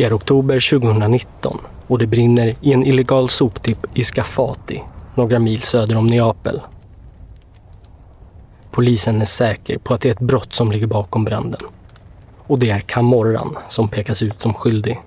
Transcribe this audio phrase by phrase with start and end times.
[0.00, 4.82] Det är oktober 2019 och det brinner i en illegal soptipp i Skafati,
[5.14, 6.60] några mil söder om Neapel.
[8.70, 11.60] Polisen är säker på att det är ett brott som ligger bakom branden.
[12.46, 15.00] Och det är Camorran som pekas ut som skyldig.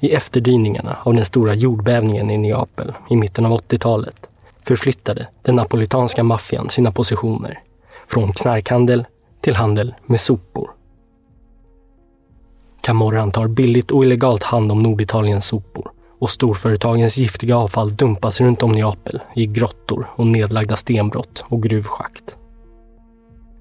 [0.00, 4.28] I efterdyningarna av den stora jordbävningen i Neapel i mitten av 80-talet
[4.62, 7.58] förflyttade den napolitanska maffian sina positioner
[8.08, 9.04] från knarkhandel
[9.40, 10.70] till handel med sopor.
[12.80, 18.62] Camorran tar billigt och illegalt hand om Norditaliens sopor och storföretagens giftiga avfall dumpas runt
[18.62, 22.36] om Neapel i grottor och nedlagda stenbrott och gruvschakt.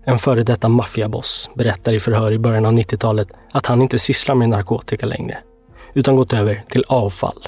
[0.05, 4.35] En före detta maffiaboss berättar i förhör i början av 90-talet att han inte sysslar
[4.35, 5.37] med narkotika längre,
[5.93, 7.47] utan gått över till avfall.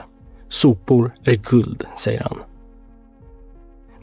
[0.50, 2.38] Sopor är guld, säger han.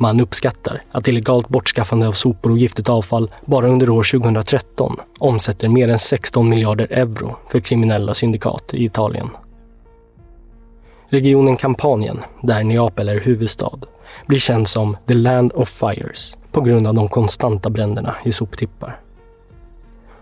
[0.00, 5.68] Man uppskattar att illegalt bortskaffande av sopor och giftigt avfall bara under år 2013 omsätter
[5.68, 9.28] mer än 16 miljarder euro för kriminella syndikat i Italien.
[11.08, 13.78] Regionen Kampanien, där Neapel är huvudstad,
[14.26, 19.00] blir känd som “the land of fires” på grund av de konstanta bränderna i soptippar.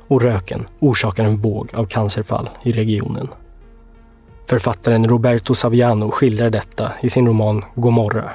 [0.09, 3.28] Och röken orsakar en våg av cancerfall i regionen.
[4.48, 8.31] Författaren Roberto Saviano skildrar detta i sin roman Gomorra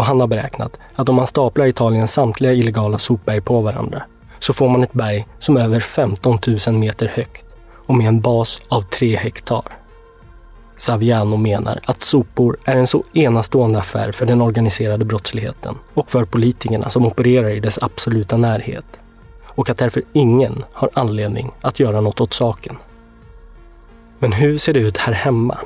[0.00, 4.02] och han har beräknat att om man staplar Italiens samtliga illegala sopberg på varandra
[4.38, 7.44] så får man ett berg som är över 15 000 meter högt
[7.86, 9.62] och med en bas av 3 hektar.
[10.76, 16.24] Saviano menar att sopor är en så enastående affär för den organiserade brottsligheten och för
[16.24, 19.00] politikerna som opererar i dess absoluta närhet.
[19.44, 22.76] Och att därför ingen har anledning att göra något åt saken.
[24.18, 25.58] Men hur ser det ut här hemma?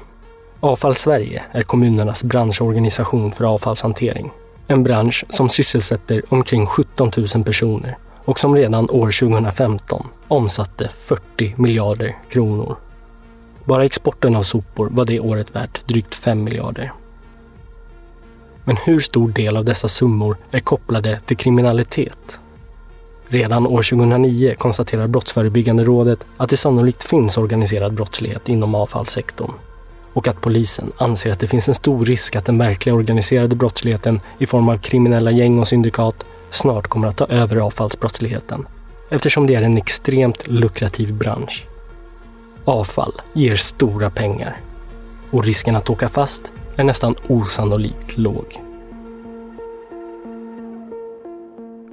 [0.65, 4.31] Avfall Sverige är kommunernas branschorganisation för avfallshantering.
[4.67, 11.55] En bransch som sysselsätter omkring 17 000 personer och som redan år 2015 omsatte 40
[11.57, 12.77] miljarder kronor.
[13.65, 16.93] Bara exporten av sopor var det året värt drygt 5 miljarder.
[18.65, 22.41] Men hur stor del av dessa summor är kopplade till kriminalitet?
[23.29, 29.53] Redan år 2009 konstaterar Brottsförebyggande rådet att det sannolikt finns organiserad brottslighet inom avfallssektorn
[30.15, 34.21] och att polisen anser att det finns en stor risk att den verkliga organiserade brottsligheten
[34.39, 38.67] i form av kriminella gäng och syndikat snart kommer att ta över avfallsbrottsligheten
[39.11, 41.67] eftersom det är en extremt lukrativ bransch.
[42.65, 44.61] Avfall ger stora pengar
[45.31, 48.61] och risken att åka fast är nästan osannolikt låg.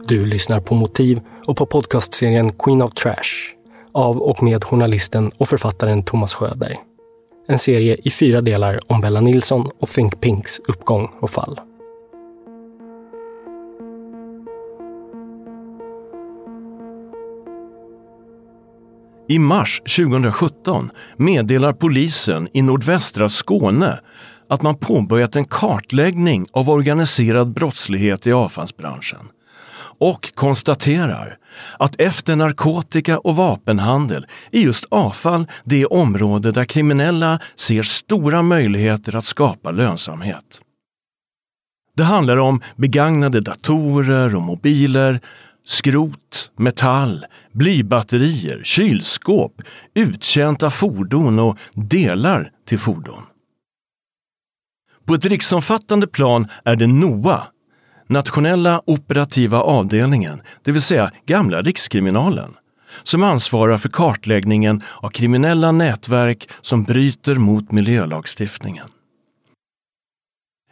[0.05, 3.55] Du lyssnar på Motiv och på podcastserien Queen of Trash
[3.91, 6.77] av och med journalisten och författaren Thomas Sjöberg.
[7.51, 11.59] En serie i fyra delar om Bella Nilsson och Think Pinks uppgång och fall.
[19.28, 24.00] I mars 2017 meddelar polisen i nordvästra Skåne
[24.47, 29.28] att man påbörjat en kartläggning av organiserad brottslighet i avfallsbranschen
[30.01, 31.38] och konstaterar
[31.79, 39.16] att efter narkotika och vapenhandel är just avfall det område där kriminella ser stora möjligheter
[39.16, 40.62] att skapa lönsamhet.
[41.97, 45.19] Det handlar om begagnade datorer och mobiler,
[45.66, 49.62] skrot, metall, blybatterier, kylskåp,
[49.94, 53.23] uttjänta fordon och delar till fordon.
[55.06, 57.47] På ett riksomfattande plan är det NOA,
[58.11, 62.55] Nationella operativa avdelningen, det vill säga gamla Rikskriminalen,
[63.03, 68.88] som ansvarar för kartläggningen av kriminella nätverk som bryter mot miljölagstiftningen.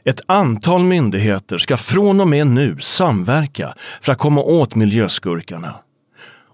[0.06, 5.76] Ett antal myndigheter ska från och med nu samverka för att komma åt miljöskurkarna.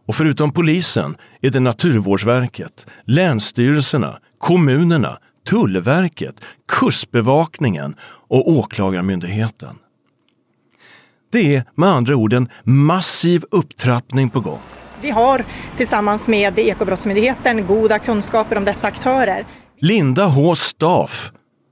[0.06, 5.18] Och förutom polisen är det Naturvårdsverket, länsstyrelserna, kommunerna,
[5.50, 7.96] Tullverket, Kustbevakningen
[8.28, 9.76] och Åklagarmyndigheten.
[11.36, 14.60] Det är med andra ord en massiv upptrappning på gång.
[15.02, 15.46] Vi har
[15.78, 19.46] tillsammans med Ekobrottsmyndigheten goda kunskaper om dessa aktörer.
[19.80, 21.32] Linda H Staff,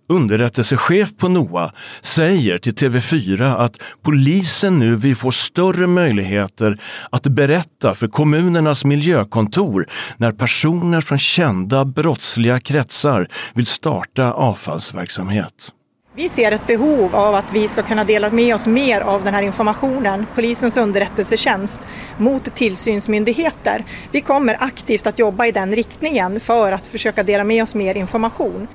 [0.10, 1.72] underrättelsechef på NOA,
[2.02, 6.78] säger till TV4 att polisen nu vill få större möjligheter
[7.10, 9.86] att berätta för kommunernas miljökontor
[10.18, 15.72] när personer från kända brottsliga kretsar vill starta avfallsverksamhet.
[16.16, 19.34] Vi ser ett behov av att vi ska kunna dela med oss mer av den
[19.34, 21.88] här informationen, polisens underrättelsetjänst,
[22.18, 23.84] mot tillsynsmyndigheter.
[24.12, 27.98] Vi kommer aktivt att jobba i den riktningen för att försöka dela med oss mer
[27.98, 28.68] information.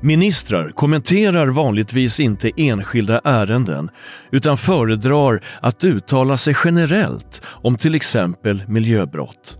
[0.00, 3.90] Ministrar kommenterar vanligtvis inte enskilda ärenden
[4.30, 9.56] utan föredrar att uttala sig generellt om till exempel miljöbrott.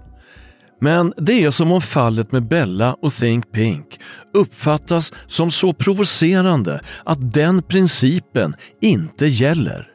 [0.81, 4.01] Men det är som om fallet med Bella och Think Pink
[4.35, 9.93] uppfattas som så provocerande att den principen inte gäller.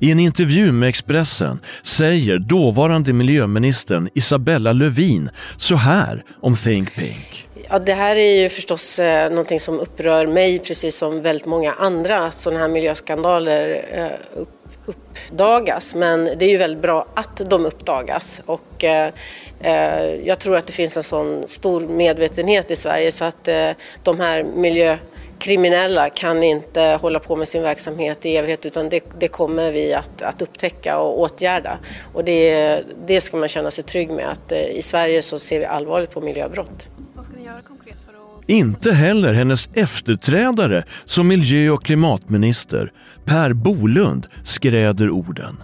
[0.00, 7.48] I en intervju med Expressen säger dåvarande miljöministern Isabella Lövin så här om Think Pink.
[7.70, 11.72] Ja, det här är ju förstås eh, någonting som upprör mig precis som väldigt många
[11.72, 14.57] andra sådana här miljöskandaler eh, upp,
[14.88, 15.94] uppdagas.
[15.94, 19.12] Men det är ju väldigt bra att de uppdagas och eh,
[19.60, 23.70] eh, jag tror att det finns en sån stor medvetenhet i Sverige så att eh,
[24.02, 24.98] de här miljö
[25.38, 29.94] kriminella kan inte hålla på med sin verksamhet i evighet utan det, det kommer vi
[29.94, 31.78] att, att upptäcka och åtgärda.
[32.12, 35.58] Och det, det ska man känna sig trygg med att eh, i Sverige så ser
[35.58, 36.90] vi allvarligt på miljöbrott.
[37.14, 38.48] Vad ska ni göra konkret för att...
[38.50, 42.92] Inte heller hennes efterträdare som miljö och klimatminister,
[43.28, 45.56] Per Bolund, skräder orden.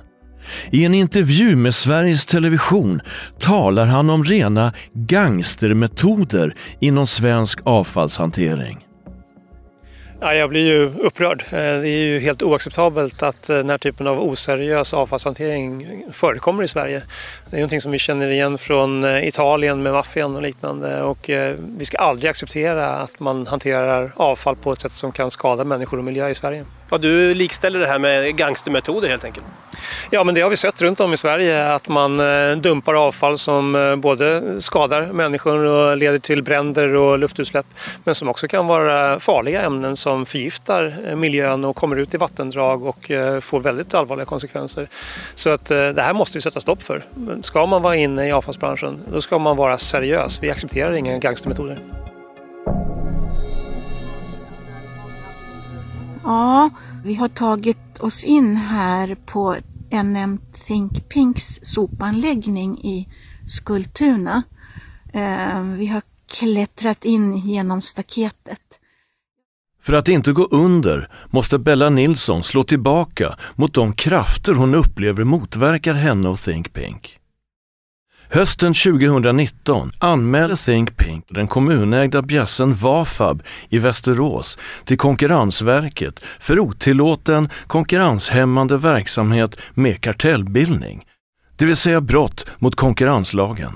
[0.71, 3.01] I en intervju med Sveriges Television
[3.41, 8.84] talar han om rena gangstermetoder inom svensk avfallshantering.
[10.25, 11.45] Ja, jag blir ju upprörd.
[11.47, 16.63] Eh, det är ju helt oacceptabelt att eh, den här typen av oseriös avfallshantering förekommer
[16.63, 17.03] i Sverige.
[17.51, 21.31] Det är någonting som vi känner igen från eh, Italien med maffian och liknande och
[21.59, 25.99] vi ska aldrig acceptera att man hanterar avfall på ett sätt som kan skada människor
[25.99, 26.65] och miljö i Sverige.
[26.91, 29.47] Ja, du likställer det här med gangstermetoder helt enkelt?
[30.11, 33.39] Ja, men det har vi sett runt om i Sverige att man eh, dumpar avfall
[33.39, 37.67] som eh, både skadar människor och leder till bränder och luftutsläpp
[38.05, 42.17] men som också kan vara farliga ämnen som förgiftar eh, miljön och kommer ut i
[42.17, 43.11] vattendrag och
[43.41, 44.89] får väldigt allvarliga konsekvenser.
[45.35, 47.05] Så att det här måste vi sätta stopp för.
[47.43, 50.43] Ska man vara inne i avfallsbranschen då ska man vara seriös.
[50.43, 51.79] Vi accepterar inga gangstermetoder.
[56.25, 56.71] Ja,
[57.05, 59.57] vi har tagit oss in här på
[60.03, 63.09] NM Think Pinks sopanläggning i
[63.47, 64.43] Skultuna.
[65.13, 66.03] Eh, vi har
[66.39, 68.61] klättrat in genom staketet.
[69.83, 75.25] För att inte gå under måste Bella Nilsson slå tillbaka mot de krafter hon upplever
[75.25, 77.19] motverkar henne och Think Pink.
[78.35, 87.49] Hösten 2019 anmälde Think Pink den kommunägda bjässen Vafab i Västerås till Konkurrensverket för otillåten
[87.67, 91.05] konkurrenshämmande verksamhet med kartellbildning,
[91.57, 93.73] det vill säga brott mot konkurrenslagen.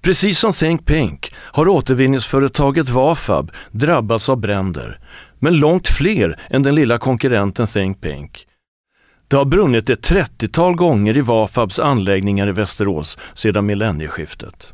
[0.00, 5.00] Precis som Think Pink har återvinningsföretaget Vafab drabbats av bränder,
[5.38, 8.46] men långt fler än den lilla konkurrenten Think Pink.
[9.30, 14.72] Det har brunnit ett 30-tal gånger i Vafabs anläggningar i Västerås sedan millennieskiftet.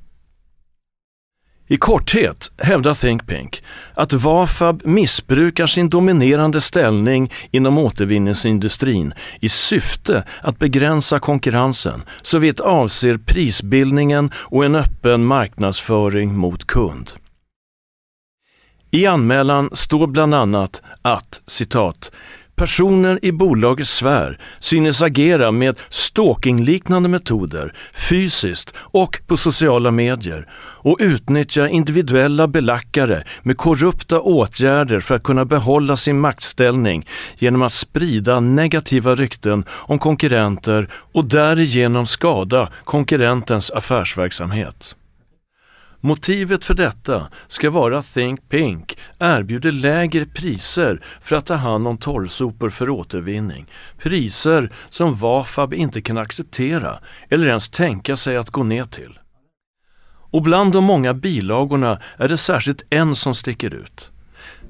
[1.67, 3.63] I korthet hävdar Think Pink
[3.95, 13.19] att Vafab missbrukar sin dominerande ställning inom återvinningsindustrin i syfte att begränsa konkurrensen såvitt avser
[13.19, 17.13] prisbildningen och en öppen marknadsföring mot kund.
[18.91, 22.13] I anmälan står bland annat att citat
[22.57, 30.97] Personer i bolagets sfär synes agera med stalkingliknande metoder fysiskt och på sociala medier och
[31.01, 37.07] utnyttja individuella belackare med korrupta åtgärder för att kunna behålla sin maktställning
[37.39, 44.97] genom att sprida negativa rykten om konkurrenter och därigenom skada konkurrentens affärsverksamhet.
[46.07, 51.89] Motivet för detta ska vara att Think Pink erbjuder lägre priser för att ta hand
[51.89, 53.67] om torrsopor för återvinning.
[53.99, 56.99] Priser som Vafab inte kan acceptera
[57.29, 59.19] eller ens tänka sig att gå ner till.
[60.31, 64.11] Och bland de många bilagorna är det särskilt en som sticker ut.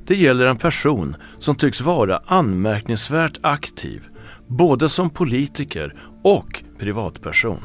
[0.06, 4.02] Det gäller en person som tycks vara anmärkningsvärt aktiv,
[4.46, 7.62] både som politiker och privatperson.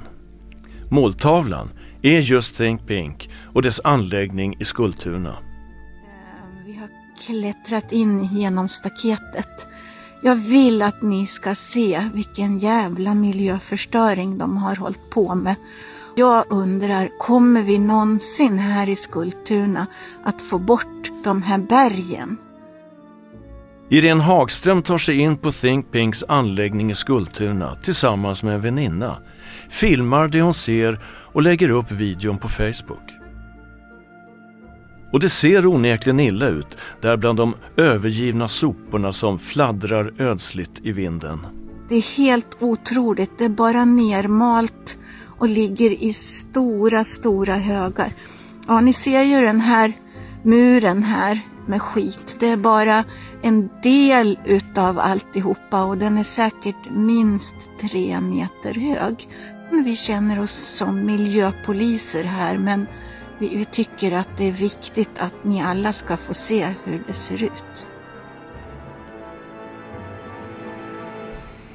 [0.89, 1.69] Måltavlan
[2.01, 5.29] är just Think Pink och dess anläggning i Skultuna.
[5.29, 6.89] Eh, vi har
[7.25, 9.67] klättrat in genom staketet.
[10.24, 15.55] Jag vill att ni ska se vilken jävla miljöförstöring de har hållit på med.
[16.15, 19.88] Jag undrar, kommer vi någonsin här i Skultuna
[20.24, 22.38] att få bort de här bergen?
[23.89, 29.17] Irene Hagström tar sig in på Think Pinks anläggning i Skultuna tillsammans med en väninna,
[29.70, 31.00] filmar det hon ser
[31.33, 33.21] och lägger upp videon på Facebook.
[35.11, 40.91] Och det ser onekligen illa ut där bland de övergivna soporna som fladdrar ödsligt i
[40.91, 41.47] vinden.
[41.89, 43.31] Det är helt otroligt.
[43.38, 44.97] Det är bara nermalt
[45.38, 48.13] och ligger i stora, stora högar.
[48.67, 49.93] Ja, ni ser ju den här
[50.43, 52.35] muren här med skit.
[52.39, 53.03] Det är bara
[53.41, 59.29] en del utav alltihopa och den är säkert minst tre meter hög.
[59.71, 62.87] Vi känner oss som miljöpoliser här men
[63.39, 67.13] vi, vi tycker att det är viktigt att ni alla ska få se hur det
[67.13, 67.87] ser ut.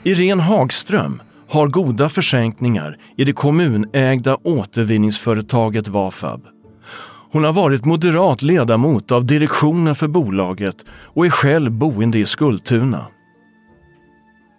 [0.02, 6.46] Irene Hagström har goda försänkningar i det kommunägda återvinningsföretaget Vafab.
[7.32, 13.06] Hon har varit moderat ledamot av direktionen för bolaget och är själv boende i Skultuna.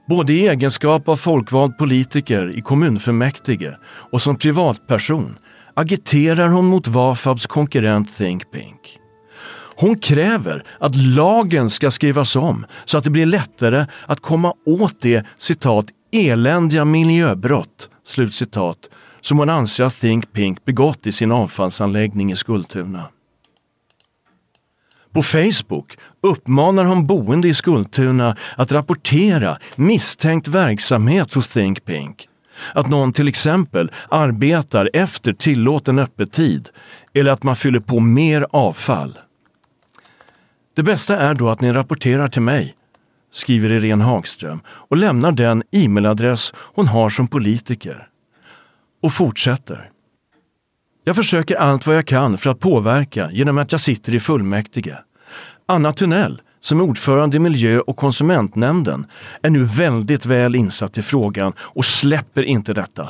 [0.08, 3.78] Både i egenskap av folkvald politiker i kommunfullmäktige
[4.12, 5.38] och som privatperson
[5.74, 9.00] agiterar hon mot Vafabs konkurrent Think Pink.
[9.76, 15.02] Hon kräver att lagen ska skrivas om så att det blir lättare att komma åt
[15.02, 18.78] det citat eländiga miljöbrott slutcitat
[19.22, 23.10] som hon anser att Think Pink begått i sin avfallsanläggning i Skultuna.
[25.14, 32.28] På Facebook uppmanar hon boende i Skultuna att rapportera misstänkt verksamhet hos Think Pink.
[32.74, 36.70] Att någon till exempel arbetar efter tillåten öppettid
[37.14, 39.20] eller att man fyller på mer avfall.
[40.76, 42.76] Det bästa är då att ni rapporterar till mig,
[43.32, 48.08] skriver Irene Hagström och lämnar den e-mailadress hon har som politiker.
[49.02, 49.92] Och fortsätter.
[51.08, 54.98] Jag försöker allt vad jag kan för att påverka genom att jag sitter i fullmäktige.
[55.66, 59.06] Anna Tunnell, som är ordförande i miljö och konsumentnämnden,
[59.42, 63.10] är nu väldigt väl insatt i frågan och släpper inte detta.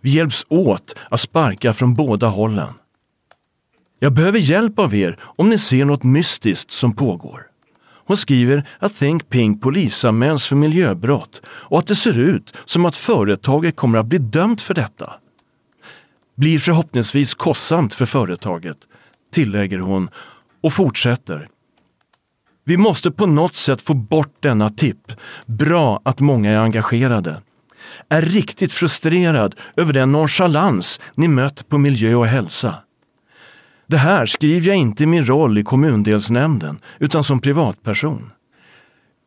[0.00, 2.74] Vi hjälps åt att sparka från båda hållen.
[3.98, 7.40] Jag behöver hjälp av er om ni ser något mystiskt som pågår.
[8.06, 12.96] Hon skriver att Think Pink polisanmäls för miljöbrott och att det ser ut som att
[12.96, 15.14] företaget kommer att bli dömt för detta.
[16.40, 18.76] Blir förhoppningsvis kostsamt för företaget,
[19.32, 20.08] tillägger hon
[20.62, 21.48] och fortsätter.
[22.64, 25.12] Vi måste på något sätt få bort denna tipp.
[25.46, 27.42] Bra att många är engagerade.
[28.08, 32.74] Är riktigt frustrerad över den nonchalans ni mött på miljö och hälsa.
[33.86, 38.30] Det här skriver jag inte i min roll i kommundelsnämnden utan som privatperson.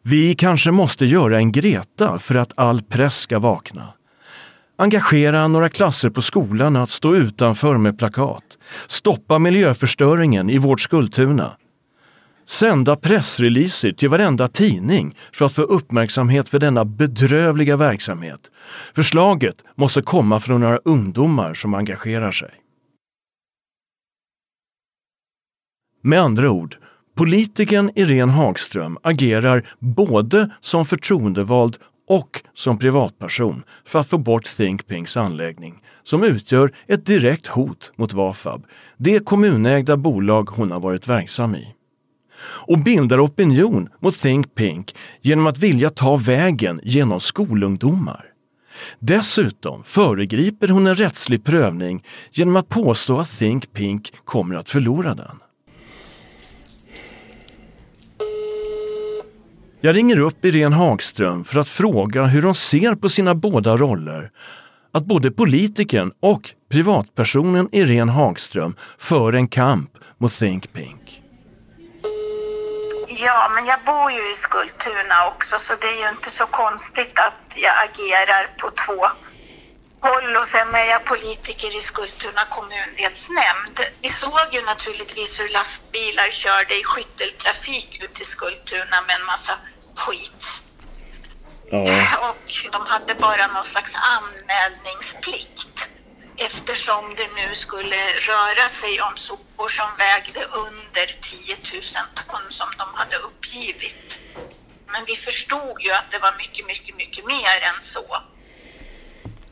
[0.03, 3.93] Vi kanske måste göra en Greta för att all press ska vakna.
[4.75, 8.57] Engagera några klasser på skolan att stå utanför med plakat.
[8.87, 11.57] Stoppa miljöförstöringen i vårt Skultuna.
[12.45, 18.51] Sända pressreleaser till varenda tidning för att få uppmärksamhet för denna bedrövliga verksamhet.
[18.95, 22.51] Förslaget måste komma från några ungdomar som engagerar sig.
[26.01, 26.75] Med andra ord,
[27.15, 31.77] politikern Irene Hagström agerar både som förtroendevald
[32.07, 37.91] och som privatperson för att få bort Think Pinks anläggning som utgör ett direkt hot
[37.95, 38.65] mot Vafab,
[38.97, 41.67] det kommunägda bolag hon har varit verksam i.
[42.67, 48.25] Och bildar opinion mot Think Pink genom att vilja ta vägen genom skolungdomar.
[48.99, 55.15] Dessutom föregriper hon en rättslig prövning genom att påstå att Think Pink kommer att förlora
[55.15, 55.39] den.
[59.85, 64.29] Jag ringer upp Irene Hagström för att fråga hur hon ser på sina båda roller.
[64.93, 71.21] Att både politikern och privatpersonen Irene Hagström för en kamp mot Think Pink.
[73.07, 77.19] Ja, men jag bor ju i Skultuna också så det är ju inte så konstigt
[77.27, 79.01] att jag agerar på två
[80.07, 83.77] håll och sen är jag politiker i Skultuna kommundelsnämnd.
[84.01, 89.55] Vi såg ju naturligtvis hur lastbilar körde i skytteltrafik ut till Skultuna med en massa
[89.95, 90.61] skit.
[91.71, 92.17] Ja.
[92.29, 95.87] Och de hade bara någon slags anmälningsplikt
[96.37, 97.95] eftersom det nu skulle
[98.29, 101.83] röra sig om sopor som vägde under 10 000
[102.15, 104.19] ton som de hade uppgivit.
[104.87, 108.21] Men vi förstod ju att det var mycket, mycket, mycket mer än så.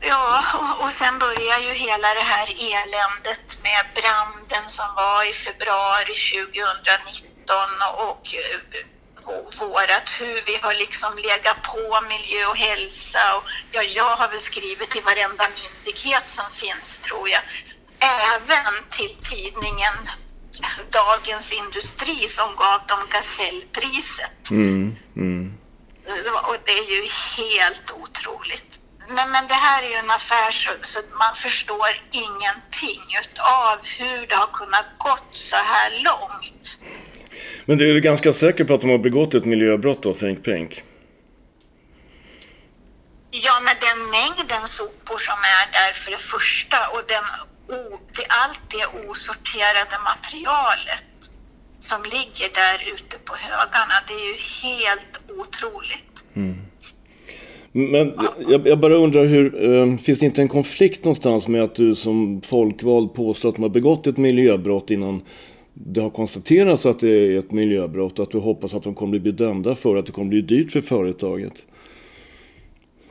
[0.00, 5.32] Ja, och, och sen började ju hela det här eländet med branden som var i
[5.32, 7.56] februari 2019
[7.96, 8.34] och
[9.58, 13.36] vårat hur vi har liksom legat på miljö och hälsa.
[13.36, 17.42] Och, ja, jag har väl skrivit till varenda myndighet som finns tror jag.
[17.98, 19.94] Även till tidningen
[20.90, 24.50] Dagens Industri som gav dem Gasellpriset.
[24.50, 25.58] Mm, mm.
[26.48, 28.72] Och det är ju helt otroligt.
[29.08, 34.26] Nej, men det här är ju en affär så, så, man förstår ingenting av hur
[34.26, 36.78] det har kunnat gått så här långt.
[37.64, 40.82] Men du är ganska säker på att de har begått ett miljöbrott då, Think Pink?
[43.30, 47.26] Ja, med den mängden sopor som är där för det första och den,
[48.16, 51.04] det, allt det osorterade materialet
[51.80, 56.14] som ligger där ute på högarna, det är ju helt otroligt.
[56.34, 56.56] Mm.
[57.72, 58.14] Men
[58.48, 61.94] jag, jag, bara undrar hur, eh, finns det inte en konflikt någonstans med att du
[61.94, 65.22] som folkvald påstår att man har begått ett miljöbrott innan
[65.74, 69.18] det har konstaterats att det är ett miljöbrott och att du hoppas att de kommer
[69.18, 71.54] bli dömda för att det kommer bli dyrt för företaget?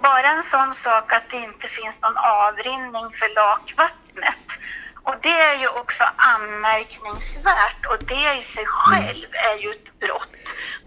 [0.02, 4.48] Bara en sån sak att det inte finns någon avrinning för lakvattnet
[5.04, 6.04] och det är ju också
[6.34, 10.38] anmärkningsvärt och det i sig själv är ju ett brott.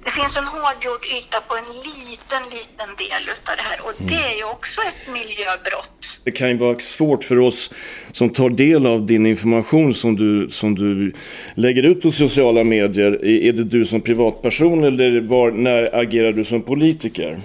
[0.05, 4.23] Det finns en hårdgjord yta på en liten, liten del utav det här och det
[4.31, 6.21] är ju också ett miljöbrott.
[6.25, 7.71] Det kan ju vara svårt för oss
[8.13, 11.15] som tar del av din information som du, som du
[11.55, 13.25] lägger ut på sociala medier.
[13.25, 17.39] Är det du som privatperson eller var, när agerar du som politiker?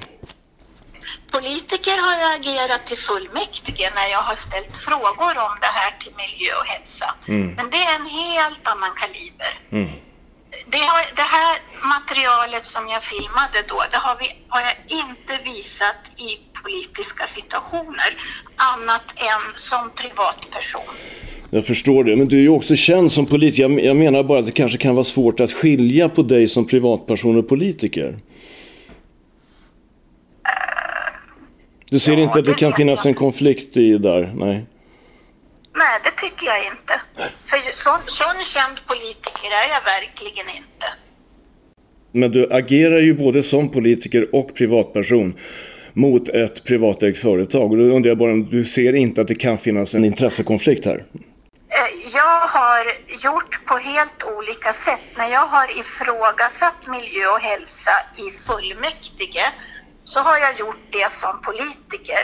[1.31, 6.15] Politiker har jag agerat till fullmäktige när jag har ställt frågor om det här till
[6.23, 7.07] miljö och hälsa.
[7.27, 7.47] Mm.
[7.57, 9.51] Men det är en helt annan kaliber.
[9.77, 9.91] Mm.
[10.73, 11.53] Det, har, det, här
[11.95, 16.29] materialet som jag filmade då, det har, vi, har jag inte visat i
[16.61, 18.11] politiska situationer
[18.73, 20.93] annat än som privatperson.
[21.49, 23.79] Jag förstår det, men du är ju också känd som politiker.
[23.79, 27.37] Jag menar bara att det kanske kan vara svårt att skilja på dig som privatperson
[27.37, 28.17] och politiker.
[31.91, 34.33] Du ser ja, inte att det, det kan finnas en konflikt i där?
[34.35, 34.65] Nej.
[35.75, 37.01] Nej, det tycker jag inte.
[37.45, 40.85] För sån, sån känd politiker är jag verkligen inte.
[42.11, 45.35] Men du agerar ju både som politiker och privatperson
[45.93, 47.71] mot ett privatägt företag.
[47.71, 50.85] Och då undrar jag bara om du ser inte att det kan finnas en intressekonflikt
[50.85, 51.05] här?
[51.77, 52.85] Eh, jag har
[53.23, 55.01] gjort på helt olika sätt.
[55.17, 59.45] När jag har ifrågasatt miljö och hälsa i fullmäktige
[60.09, 62.23] så har jag gjort det som politiker.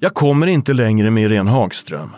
[0.00, 2.16] Jag kommer inte längre med Irene Hagström.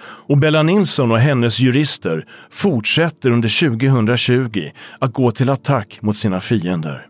[0.00, 6.40] Och Bella Nilsson och hennes jurister fortsätter under 2020 att gå till attack mot sina
[6.40, 7.06] fiender.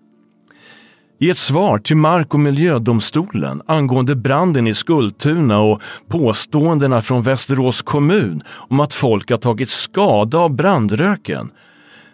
[1.20, 7.82] I ett svar till Mark och miljödomstolen angående branden i Skultuna och påståendena från Västerås
[7.82, 11.50] kommun om att folk har tagit skada av brandröken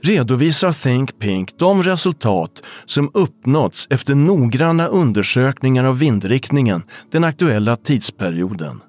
[0.04, 8.80] redovisar Think Pink de resultat som uppnåtts efter noggranna undersökningar av vindriktningen den aktuella tidsperioden.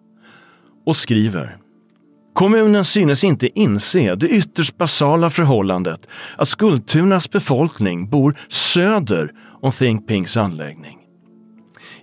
[0.85, 1.57] Och skriver
[2.33, 10.07] Kommunen synes inte inse det ytterst basala förhållandet att Skultunas befolkning bor söder om Think
[10.07, 10.97] Pinks anläggning.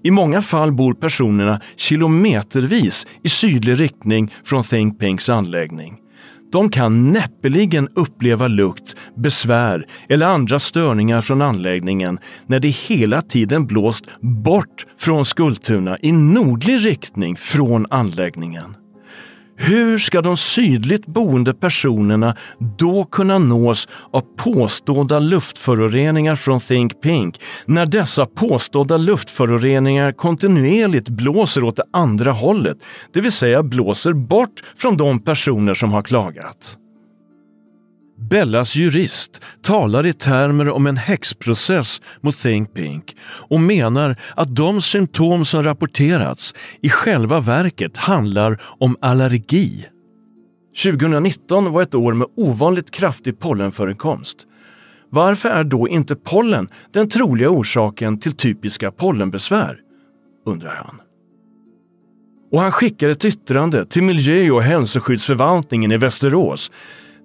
[0.05, 6.01] I många fall bor personerna kilometervis i sydlig riktning från Think Pinks anläggning
[6.52, 13.66] de kan näppeligen uppleva lukt, besvär eller andra störningar från anläggningen när det hela tiden
[13.66, 18.82] blåst bort från Skultuna i nordlig riktning från anläggningen.
[19.64, 22.37] Hur ska de sydligt boende personerna
[22.79, 31.64] då kunna nås av påstådda luftföroreningar från Think Pink när dessa påstådda luftföroreningar kontinuerligt blåser
[31.64, 32.79] åt det andra hållet,
[33.12, 36.79] det vill säga blåser bort från de personer som har klagat?
[38.30, 44.80] Bellas jurist talar i termer om en häxprocess mot Think Pink och menar att de
[44.82, 49.87] symptom som rapporterats i själva verket handlar om allergi.
[50.82, 54.46] 2019 var ett år med ovanligt kraftig pollenförekomst.
[55.11, 59.78] Varför är då inte pollen den troliga orsaken till typiska pollenbesvär?
[60.46, 61.00] undrar han.
[62.52, 66.70] Och han skickar ett yttrande till miljö och hälsoskyddsförvaltningen i Västerås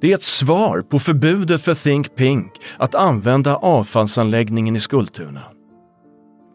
[0.02, 5.42] det är ett svar på förbudet för Think Pink att använda avfallsanläggningen i Skultuna.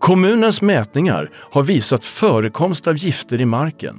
[0.01, 3.97] Kommunens mätningar har visat förekomst av gifter i marken.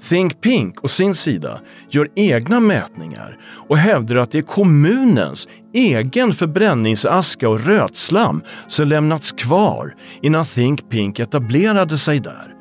[0.00, 1.60] Think Pink å sin sida
[1.90, 9.32] gör egna mätningar och hävdar att det är kommunens egen förbränningsaska och rötslam som lämnats
[9.32, 12.54] kvar innan Think Pink etablerade sig där.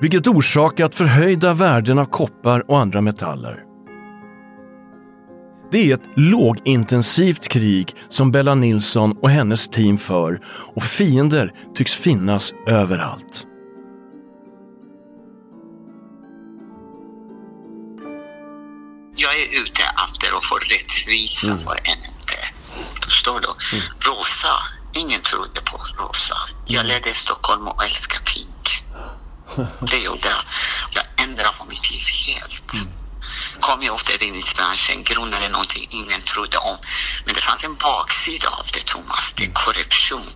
[0.00, 3.65] Vilket orsakat förhöjda värden av koppar och andra metaller.
[5.76, 10.40] Det är ett lågintensivt krig som Bella Nilsson och hennes team för
[10.74, 13.46] och fiender tycks finnas överallt.
[19.16, 21.64] Jag är ute efter att få rättvisa mm.
[21.64, 22.38] för inte.
[23.04, 23.76] Förstår du?
[23.76, 23.86] Mm.
[24.00, 24.54] Rosa,
[24.94, 26.36] ingen trodde på Rosa.
[26.66, 26.86] Jag mm.
[26.86, 28.82] ledde Stockholm och älskade Pink.
[29.90, 30.42] Det gjorde jag.
[30.90, 32.74] Jag ändrade på mitt liv helt.
[32.74, 33.05] Mm
[33.60, 36.76] kom jag till räddningsbranschen, grundade någonting ingen trodde om.
[37.24, 40.30] Men det fanns en baksida av det Thomas, det är korruption.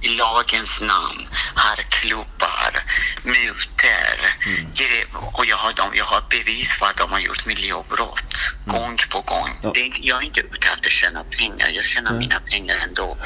[0.00, 2.84] I lagens namn, har klubbar,
[3.22, 4.18] mutor.
[4.46, 5.32] Mm.
[5.32, 8.34] Och jag har, dem, jag har bevis på att de har gjort miljöbrott
[8.66, 8.80] mm.
[8.80, 9.48] gång på gång.
[9.62, 9.70] Ja.
[9.74, 12.20] Det, jag är inte ute efter att tjäna pengar, jag tjänar mm.
[12.20, 13.16] mina pengar ändå.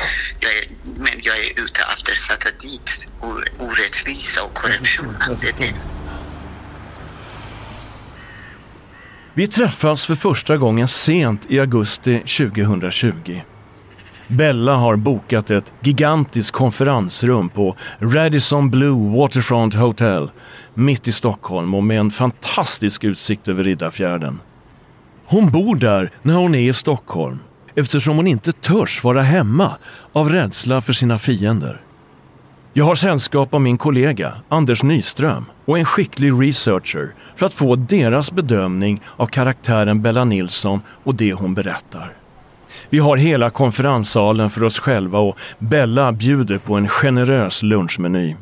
[0.40, 0.64] Jag är,
[0.96, 3.08] men jag är ute efter att sätta dit
[3.58, 5.38] orättvisa och korruptionen.
[5.40, 5.97] Det, det.
[9.38, 13.40] Vi träffas för första gången sent i augusti 2020.
[14.28, 20.30] Bella har bokat ett gigantiskt konferensrum på Radisson Blue Waterfront Hotel
[20.74, 24.40] mitt i Stockholm och med en fantastisk utsikt över Riddarfjärden.
[25.26, 27.38] Hon bor där när hon är i Stockholm
[27.74, 29.76] eftersom hon inte törs vara hemma
[30.12, 31.82] av rädsla för sina fiender.
[32.78, 37.76] Jag har sällskap av min kollega Anders Nyström och en skicklig researcher för att få
[37.76, 42.12] deras bedömning av karaktären Bella Nilsson och det hon berättar.
[42.90, 48.36] Vi har hela konferenssalen för oss själva och Bella bjuder på en generös lunchmeny.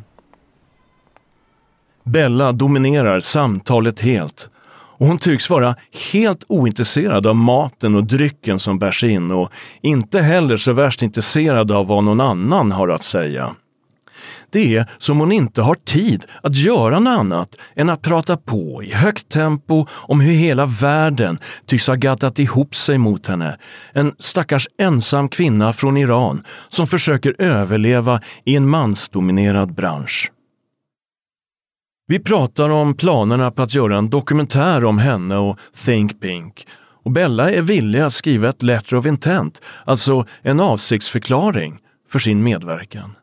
[2.05, 4.51] Bella dominerar samtalet helt
[4.99, 5.77] och hon tycks vara
[6.13, 11.71] helt ointresserad av maten och drycken som bärs in och inte heller så värst intresserad
[11.71, 13.55] av vad någon annan har att säga.
[14.51, 18.83] Det är som hon inte har tid att göra något annat än att prata på
[18.83, 23.57] i högt tempo om hur hela världen tycks ha gattat ihop sig mot henne.
[23.93, 30.31] En stackars ensam kvinna från Iran som försöker överleva i en mansdominerad bransch.
[32.09, 36.67] Vi pratar om planerna på att göra en dokumentär om henne och Think Pink.
[37.05, 42.43] Och Bella är villig att skriva ett letter of intent, alltså en avsiktsförklaring, för sin
[42.43, 43.17] medverkan.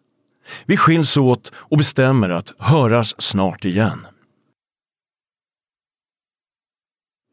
[0.65, 4.08] Vi skiljs åt och bestämmer att höras snart igen.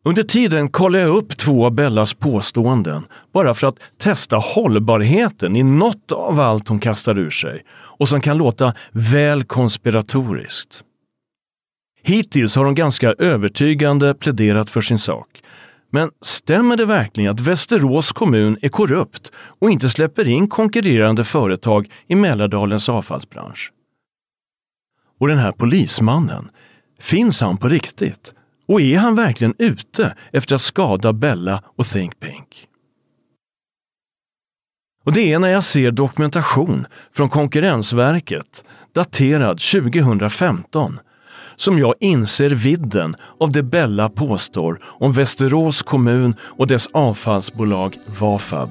[0.04, 5.62] Under tiden kollar jag upp två av Bellas påståenden bara för att testa hållbarheten i
[5.62, 10.84] något av allt hon kastar ur sig och som kan låta väl konspiratoriskt.
[12.02, 15.42] Hittills har hon ganska övertygande pläderat för sin sak
[15.90, 21.92] men stämmer det verkligen att Västerås kommun är korrupt och inte släpper in konkurrerande företag
[22.06, 23.72] i Mälardalens avfallsbransch?
[25.20, 26.50] Och den här polismannen,
[27.00, 28.34] finns han på riktigt?
[28.68, 32.66] Och är han verkligen ute efter att skada Bella och Think Pink?
[35.04, 41.00] Och det är när jag ser dokumentation från Konkurrensverket daterad 2015
[41.60, 48.70] som jag inser vidden av det Bella påstår om Västerås kommun och dess avfallsbolag Vafab.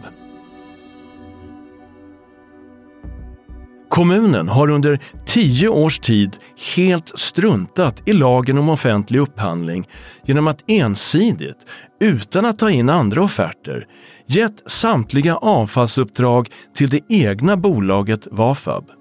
[3.90, 6.38] Kommunen har under tio års tid
[6.76, 9.90] helt struntat i lagen om offentlig upphandling
[10.26, 11.68] genom att ensidigt,
[12.00, 13.88] utan att ta in andra offerter,
[14.26, 18.99] gett samtliga avfallsuppdrag till det egna bolaget Vafab.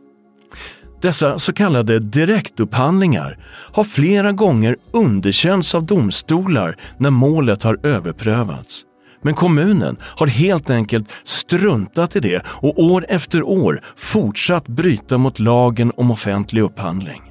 [1.00, 3.38] Dessa så kallade direktupphandlingar
[3.72, 8.82] har flera gånger underkänts av domstolar när målet har överprövats.
[9.22, 15.38] Men kommunen har helt enkelt struntat i det och år efter år fortsatt bryta mot
[15.38, 17.22] lagen om offentlig upphandling.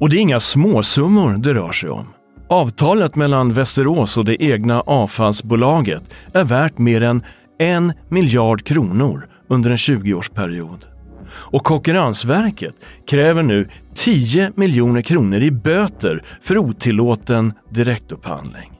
[0.00, 2.06] Och det är inga småsummor det rör sig om.
[2.48, 6.02] Avtalet mellan Västerås och det egna avfallsbolaget
[6.34, 7.22] är värt mer än
[7.58, 10.91] en miljard kronor under en 20-årsperiod
[11.34, 12.74] och Konkurrensverket
[13.06, 18.72] kräver nu 10 miljoner kronor i böter för otillåten direktupphandling.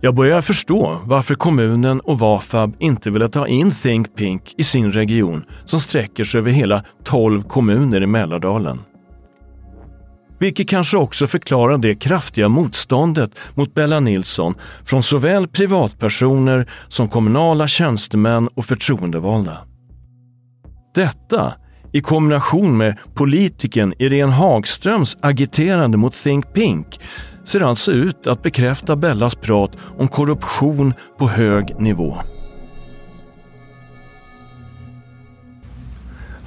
[0.00, 4.92] Jag börjar förstå varför kommunen och Vafab inte ville ta in Think Pink i sin
[4.92, 8.78] region som sträcker sig över hela 12 kommuner i Mälardalen.
[10.38, 17.68] Vilket kanske också förklarar det kraftiga motståndet mot Bella Nilsson från såväl privatpersoner som kommunala
[17.68, 19.58] tjänstemän och förtroendevalda.
[20.96, 21.54] Detta
[21.92, 27.00] i kombination med politikern Irene Hagströms agiterande mot Think Pink
[27.44, 32.16] ser alltså ut att bekräfta Bellas prat om korruption på hög nivå.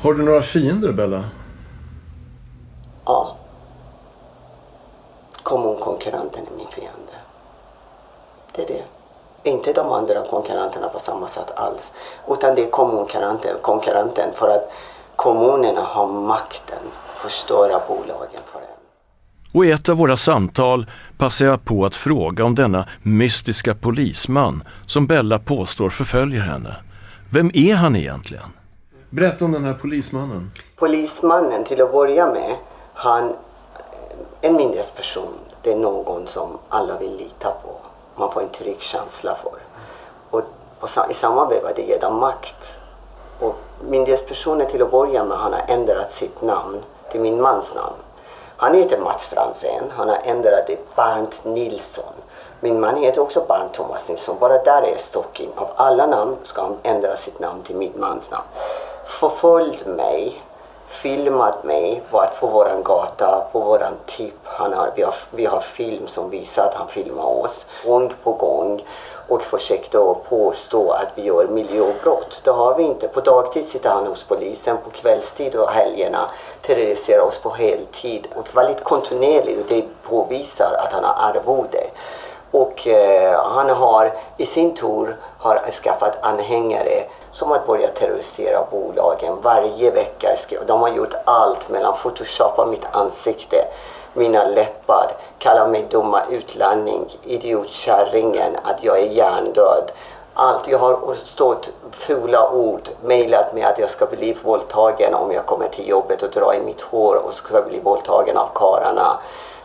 [0.02, 1.26] Har du några fiender, Bella?
[3.06, 3.38] Ja.
[5.44, 7.14] Kommunkonkurrenten är min fiende.
[8.56, 8.99] Det är det.
[9.50, 11.92] Inte de andra konkurrenterna på samma sätt alls.
[12.28, 14.72] Utan det är kommunkonkurrenten, konkurrenten för att
[15.16, 16.78] kommunerna har makten
[17.14, 18.80] att förstöra bolagen för en.
[19.54, 20.86] Och i ett av våra samtal
[21.18, 26.76] passar jag på att fråga om denna mystiska polisman som Bella påstår förföljer henne.
[27.34, 28.50] Vem är han egentligen?
[29.10, 30.52] Berätta om den här polismannen.
[30.76, 32.56] Polismannen till att börja med,
[32.94, 33.36] han
[34.42, 35.34] en myndighetsperson.
[35.64, 37.80] Det är någon som alla vill lita på
[38.20, 39.60] man får en trygg känsla för.
[40.30, 40.42] Och,
[40.80, 42.78] och i samma veva det ger dem makt.
[43.40, 47.96] Och Myndighetspersonen till att börja med han har ändrat sitt namn till min mans namn.
[48.58, 49.84] Han heter Mats Franzén.
[49.96, 52.14] Han har ändrat det till Bernt Nilsson.
[52.60, 54.38] Min man heter också Bernt Thomas Nilsson.
[54.40, 55.50] Bara där är stocken.
[55.56, 58.46] Av alla namn ska han ändra sitt namn till min mans namn.
[59.06, 60.42] Förföljd mig,
[60.89, 64.39] filmat mig, varit på våran gata, på våran tipp.
[64.43, 68.32] Han har, vi, har, vi har film som visar att han filmar oss gång på
[68.32, 68.82] gång
[69.28, 72.41] och försökte att påstå att vi gör miljöbrott.
[72.43, 73.08] Det har vi inte.
[73.08, 76.30] På dagtid sitter han hos polisen, på kvällstid och helgerna
[76.62, 81.84] terroriserar oss på heltid och väldigt kontinuerligt och det påvisar att han har arvode.
[82.52, 89.42] Och eh, han har i sin tur har skaffat anhängare som har börjat terrorisera bolagen
[89.42, 90.28] varje vecka.
[90.68, 93.58] De har gjort allt mellan photoshoppa mitt ansikte,
[94.14, 99.92] mina läppar, kalla mig dumma utlänning, idiotkärringen, att jag är hjärndöd.
[100.34, 100.68] Allt.
[100.68, 105.68] Jag har stått fula ord, mejlat med att jag ska bli våldtagen om jag kommer
[105.68, 109.20] till jobbet och drar i mitt hår och ska bli våldtagen av kararna.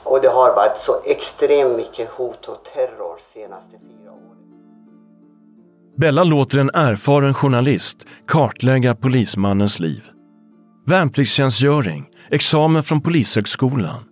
[0.05, 4.38] Och det har varit så extremt mycket hot och terror senaste fyra åren.
[5.97, 10.03] Bella låter en erfaren journalist kartlägga polismannens liv.
[10.87, 14.05] Värnpliktstjänstgöring, examen från Polishögskolan,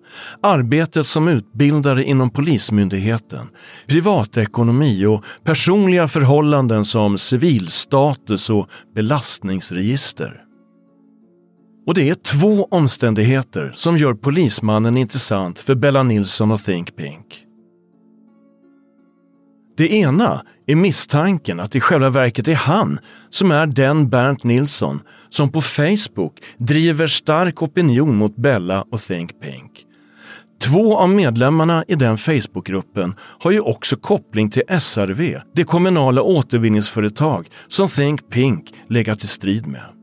[0.43, 3.49] arbetet som utbildare inom Polismyndigheten,
[3.87, 10.45] privatekonomi och personliga förhållanden som civilstatus och belastningsregister.
[11.87, 17.45] Och det är två omständigheter som gör polismannen intressant för Bella Nilsson och Think Pink.
[19.77, 22.99] Det ena är misstanken att det i själva verket är han
[23.31, 29.41] som är den Bernt Nilsson som på Facebook driver stark opinion mot Bella och Think
[29.41, 29.87] Pink.
[30.63, 37.49] Två av medlemmarna i den Facebookgruppen har ju också koppling till SRV, det kommunala återvinningsföretag
[37.69, 40.02] som Think Pink legat i strid med.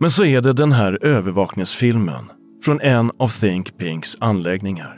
[0.00, 2.30] Men så är det den här övervakningsfilmen
[2.64, 4.96] från en av Think Pinks anläggningar.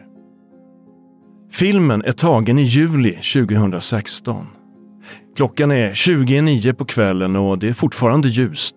[1.53, 4.47] Filmen är tagen i juli 2016.
[5.37, 8.75] Klockan är 29 på kvällen och det är fortfarande ljust.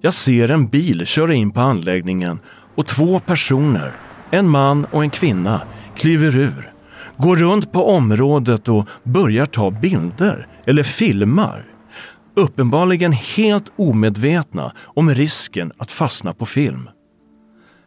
[0.00, 2.40] Jag ser en bil köra in på anläggningen
[2.74, 3.92] och två personer,
[4.30, 5.60] en man och en kvinna,
[5.96, 6.72] kliver ur,
[7.16, 11.71] går runt på området och börjar ta bilder eller filmar.
[12.34, 16.90] Uppenbarligen helt omedvetna om risken att fastna på film.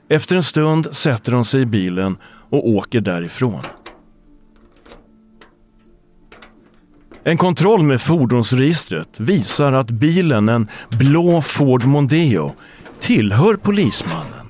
[0.09, 2.17] Efter en stund sätter de sig i bilen
[2.49, 3.61] och åker därifrån.
[7.23, 12.53] En kontroll med fordonsregistret visar att bilen, en blå Ford Mondeo,
[12.99, 14.49] tillhör polismannen.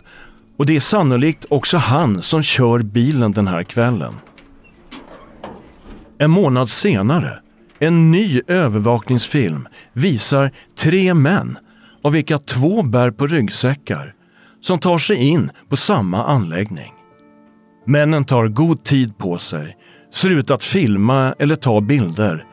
[0.58, 4.13] Och det är sannolikt också han som kör bilen den här kvällen.
[6.17, 7.39] En månad senare,
[7.79, 11.57] en ny övervakningsfilm visar tre män,
[12.03, 14.13] av vilka två bär på ryggsäckar,
[14.61, 16.93] som tar sig in på samma anläggning.
[17.85, 19.77] Männen tar god tid på sig,
[20.13, 22.45] ser ut att filma eller ta bilder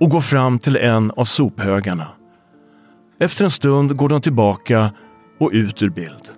[0.00, 2.08] och går fram till en av sophögarna.
[3.20, 4.90] Efter en stund går de tillbaka
[5.38, 6.28] och ut ur bild.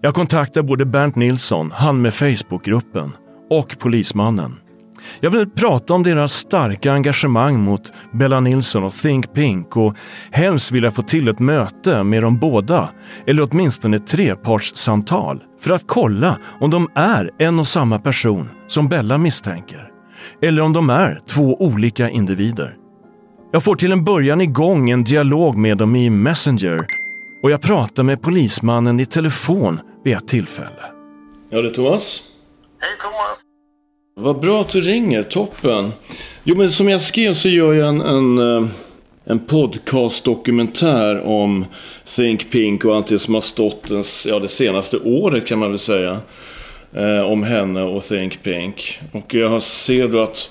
[0.00, 3.12] Jag kontaktar både Bernt Nilsson, han med Facebookgruppen,
[3.50, 4.54] och polismannen.
[5.20, 9.96] Jag vill prata om deras starka engagemang mot Bella Nilsson och Think Pink och
[10.30, 12.90] helst vill jag få till ett möte med dem båda,
[13.26, 18.88] eller åtminstone ett trepartssamtal, för att kolla om de är en och samma person som
[18.88, 19.90] Bella misstänker.
[20.42, 22.76] Eller om de är två olika individer.
[23.52, 26.86] Jag får till en början igång en dialog med dem i Messenger
[27.42, 30.82] och jag pratar med polismannen i telefon vid ett tillfälle.
[31.50, 32.20] Ja, det är Thomas.
[32.80, 33.45] Hej Thomas!
[34.20, 35.92] Vad bra att du ringer, toppen.
[36.44, 38.68] Jo, men som jag skrev så gör jag en, en, eh,
[39.24, 41.64] en podcast-dokumentär om
[42.04, 45.70] Think Pink och allt det som har stått ens, ja, det senaste året kan man
[45.70, 46.20] väl säga.
[46.92, 49.00] Eh, om henne och Think Pink.
[49.12, 50.50] Och jag ser då att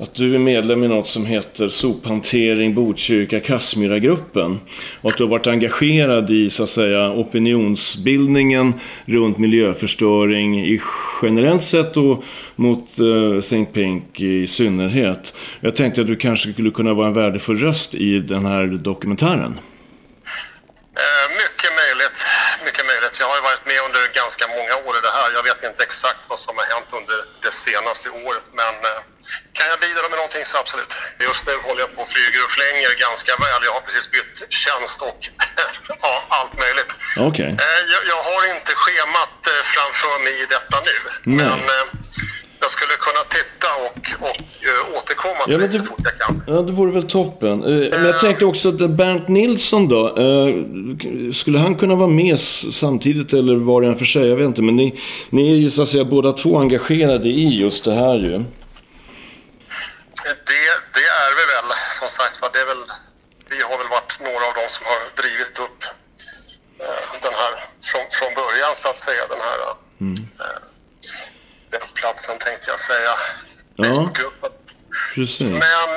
[0.00, 4.60] att du är medlem i något som heter Sophantering Botkyrka Kassmyragruppen
[5.00, 10.80] Och att du har varit engagerad i så att säga opinionsbildningen runt miljöförstöring i
[11.22, 12.24] generellt sett och
[12.56, 15.34] mot eh, Think Pink i synnerhet.
[15.60, 19.52] Jag tänkte att du kanske skulle kunna vara en värdefull röst i den här dokumentären.
[21.00, 22.18] Uh, mycket möjligt.
[22.64, 23.14] Mycket möjligt.
[23.20, 25.28] Jag har ju varit med under ganska många år i det här.
[25.38, 28.98] Jag vet inte exakt vad som har hänt under det senaste året men uh,
[29.56, 30.92] kan jag bidra med någonting så absolut.
[31.28, 33.60] Just nu håller jag på och flyger och flänger ganska väl.
[33.68, 35.20] Jag har precis bytt tjänst och
[36.06, 36.92] ja, allt möjligt.
[37.28, 37.50] Okay.
[37.92, 39.42] Jag, jag, har inte schemat
[39.74, 40.96] framför mig i detta nu.
[41.38, 41.56] Nej.
[41.70, 41.86] Men
[42.60, 44.36] jag skulle kunna titta och, och
[44.90, 46.42] uh, återkomma till Ja, men så det, fort jag kan.
[46.46, 47.62] ja, det vore väl toppen.
[47.64, 50.54] Eh, Men jag tänkte också att Bernt Nilsson då, eh,
[51.34, 52.40] skulle han kunna vara med
[52.72, 54.28] samtidigt eller var och en för sig?
[54.28, 57.60] Jag vet inte, men ni, ni är ju så att säga båda två engagerade i
[57.60, 58.44] just det här ju.
[60.50, 60.62] Det,
[60.96, 61.68] det är vi väl,
[62.00, 62.52] som sagt.
[62.54, 62.84] Det är väl,
[63.50, 65.80] vi har väl varit några av dem som har drivit upp
[66.84, 67.52] eh, den här
[67.88, 69.22] från, från början så att säga.
[69.34, 69.74] Den här eh,
[71.70, 73.12] den platsen tänkte jag säga.
[73.76, 74.50] Ja, Facebookgruppen.
[75.14, 75.50] precis.
[75.64, 75.88] Men,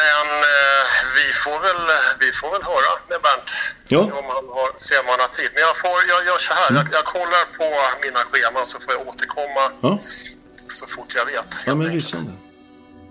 [0.00, 0.82] men eh,
[1.18, 1.82] vi, får väl,
[2.24, 3.48] vi får väl höra med Bernt.
[3.94, 3.98] Ja.
[4.06, 5.50] Se om han har, se om han har tid.
[5.54, 6.68] Men jag, får, jag gör så här.
[6.78, 7.66] Jag, jag kollar på
[8.04, 9.92] mina scheman så får jag återkomma Ja,
[10.78, 11.50] så fort jag vet.
[11.66, 12.32] ja men lysande.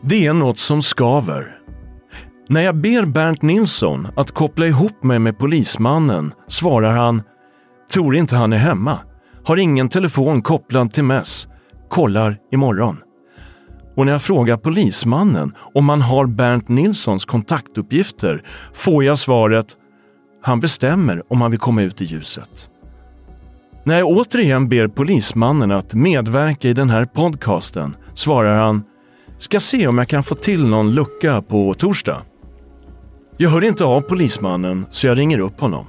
[0.04, 1.58] Det är något som skaver.
[2.50, 7.24] När jag ber Bernt Nilsson att koppla ihop mig med polismannen svarar han
[7.94, 9.00] Tror inte han är hemma.
[9.46, 11.48] Har ingen telefon kopplad till MES.
[11.92, 12.98] Kollar imorgon.
[13.96, 19.68] Och när jag frågar polismannen om han har Bernt Nilssons kontaktuppgifter får jag svaret
[20.44, 22.70] Han bestämmer om han vill komma ut i ljuset.
[23.84, 28.84] När jag återigen ber polismannen att medverka i den här podcasten svarar han
[29.38, 32.22] Ska se om jag kan få till någon lucka på torsdag.
[33.38, 35.88] Jag hör inte av polismannen så jag ringer upp honom.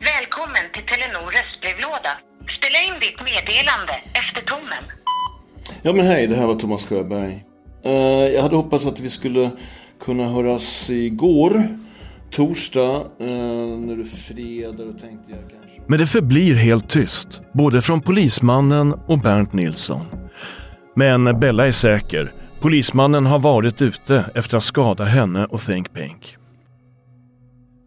[0.00, 2.12] Välkommen till Telenor röstbrevlåda.
[2.58, 5.03] Spela in ditt meddelande efter tonen.
[5.86, 7.44] Ja men hej, det här var Thomas Sjöberg.
[7.84, 7.92] Eh,
[8.34, 9.50] jag hade hoppats att vi skulle
[10.00, 11.68] kunna höras igår,
[12.30, 15.82] torsdag, eh, uh, när du fredag, då tänkte jag kanske...
[15.86, 20.06] Men det förblir helt tyst, både från polismannen och Bernt Nilsson.
[20.96, 22.32] Men Bella är säker.
[22.60, 26.36] Polismannen har varit ute efter att skada henne och Think Pink.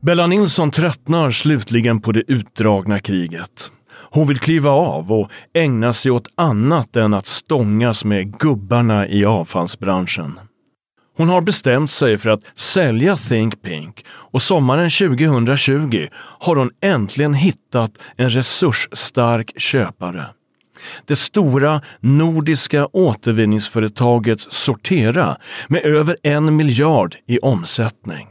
[0.02, 3.72] Bella Nilsson tröttnar slutligen på det utdragna kriget.
[4.12, 9.26] Hon vill kliva av och ägna sig åt annat än att stångas med gubbarna i
[9.26, 10.40] avfallsbranschen.
[11.18, 16.08] Hon har bestämt sig för att sälja Think Pink och sommaren 2020
[16.40, 20.26] har hon äntligen hittat en resursstark köpare.
[21.06, 28.28] Det stora nordiska återvinningsföretaget Sortera med över en miljard i omsättning.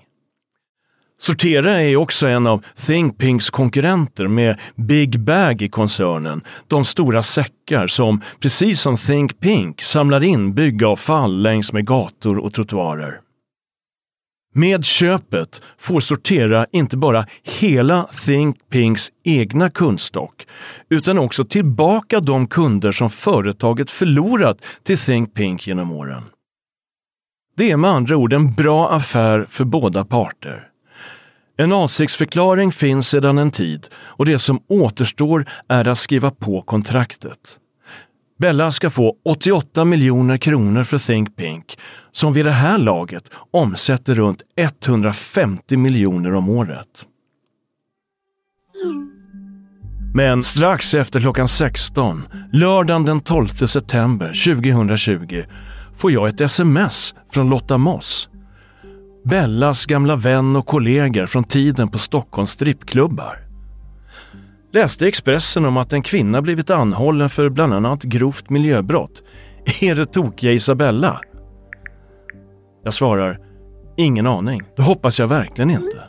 [1.18, 6.42] Sortera är också en av ThinkPinks konkurrenter med Big Bag i koncernen.
[6.68, 13.20] De stora säckar som, precis som ThinkPink, samlar in byggavfall längs med gator och trottoarer.
[14.54, 20.46] Med köpet får Sortera inte bara hela ThinkPinks egna kundstock
[20.90, 26.22] utan också tillbaka de kunder som företaget förlorat till ThinkPink genom åren.
[27.56, 30.68] Det är med andra ord en bra affär för båda parter.
[31.58, 37.58] En avsiktsförklaring finns sedan en tid och det som återstår är att skriva på kontraktet.
[38.38, 41.78] Bella ska få 88 miljoner kronor för Think Pink
[42.12, 47.06] som vid det här laget omsätter runt 150 miljoner om året.
[50.14, 55.42] Men strax efter klockan 16, lördagen den 12 september 2020,
[55.94, 58.28] får jag ett sms från Lotta Moss.
[59.28, 63.38] Bellas gamla vän och kollegor från tiden på Stockholms strippklubbar.
[64.72, 69.22] Läste i Expressen om att en kvinna blivit anhållen för bland annat grovt miljöbrott.
[69.82, 71.20] Är det tokiga Isabella?
[72.84, 73.38] Jag svarar,
[73.96, 74.62] ingen aning.
[74.76, 76.02] Det hoppas jag verkligen inte.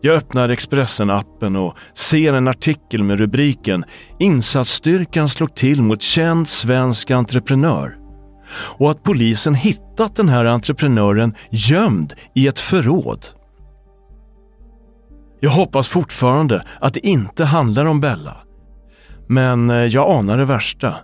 [0.00, 3.84] Jag öppnar Expressen-appen och ser en artikel med rubriken
[4.18, 8.01] “Insatsstyrkan slog till mot känd svensk entreprenör”
[8.54, 13.26] och att polisen hittat den här entreprenören gömd i ett förråd.
[15.40, 18.36] Jag hoppas fortfarande att det inte handlar om Bella.
[19.28, 20.94] Men eh, jag anar det värsta.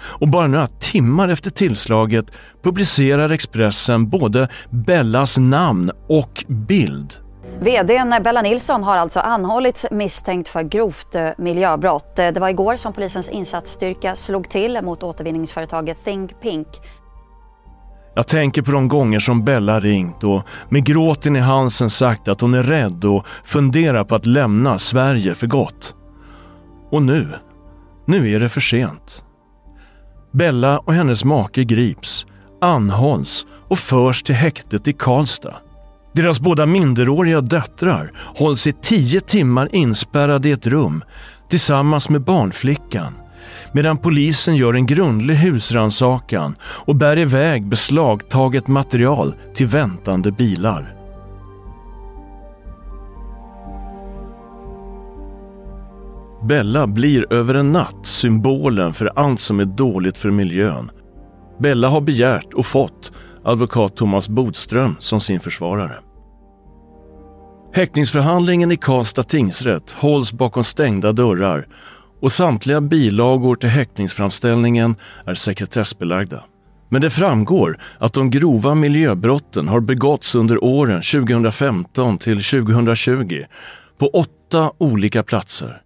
[0.00, 2.26] Och bara några timmar efter tillslaget
[2.62, 7.14] publicerar Expressen både Bellas namn och bild.
[7.60, 12.18] VDn Bella Nilsson har alltså anhållits misstänkt för grovt eh, miljöbrott.
[12.18, 16.68] Eh, det var igår som polisens insatsstyrka slog till mot återvinningsföretaget Think Pink.
[18.18, 22.40] Jag tänker på de gånger som Bella ringt och med gråten i halsen sagt att
[22.40, 25.94] hon är rädd och funderar på att lämna Sverige för gott.
[26.90, 27.28] Och nu,
[28.06, 29.22] nu är det för sent.
[30.32, 32.26] Bella och hennes make grips,
[32.60, 35.56] anhålls och förs till häktet i Karlstad.
[36.12, 41.04] Deras båda minderåriga döttrar hålls i tio timmar inspärrade i ett rum
[41.50, 43.14] tillsammans med barnflickan
[43.72, 50.94] medan polisen gör en grundlig husrannsakan och bär iväg beslagtaget material till väntande bilar.
[56.48, 60.90] Bella blir över en natt symbolen för allt som är dåligt för miljön
[61.58, 63.12] Bella har begärt och fått
[63.44, 65.98] advokat Thomas Bodström som sin försvarare.
[67.74, 71.66] Häktningsförhandlingen i Karlstad tingsrätt hålls bakom stängda dörrar
[72.20, 74.96] och samtliga bilagor till häktningsframställningen
[75.26, 76.44] är sekretessbelagda.
[76.88, 83.44] Men det framgår att de grova miljöbrotten har begåtts under åren 2015 till 2020
[83.98, 85.82] på åtta olika platser.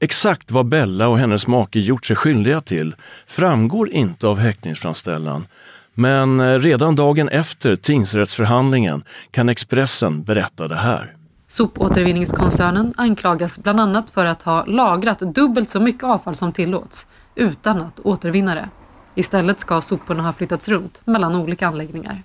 [0.00, 2.94] Exakt vad Bella och hennes make gjort sig skyldiga till
[3.26, 5.46] framgår inte av häktningsframställan
[5.94, 11.16] men eh, redan dagen efter tingsrättsförhandlingen kan Expressen berätta det här.
[11.52, 17.82] Sopåtervinningskoncernen anklagas bland annat för att ha lagrat dubbelt så mycket avfall som tillåts utan
[17.82, 18.68] att återvinna det.
[19.14, 22.22] Istället ska soporna ha flyttats runt mellan olika anläggningar.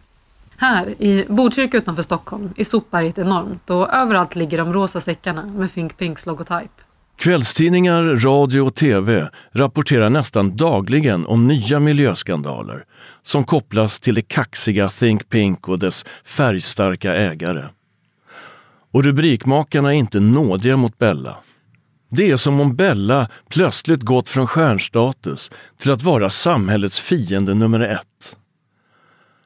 [0.57, 5.73] Här i Botkyrka utanför Stockholm är sopberget enormt och överallt ligger de rosa säckarna med
[5.73, 6.71] Think Pinks logotyp.
[7.17, 12.83] Kvällstidningar, radio och tv rapporterar nästan dagligen om nya miljöskandaler
[13.23, 17.63] som kopplas till det kaxiga Think Pink och dess färgstarka ägare.
[18.97, 21.37] Och rubrikmakarna är inte nådiga mot Bella.
[22.09, 27.79] Det är som om Bella plötsligt gått från stjärnstatus till att vara samhällets fiende nummer
[27.79, 28.37] ett.